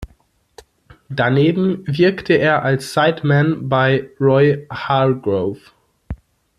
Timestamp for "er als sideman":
2.33-3.69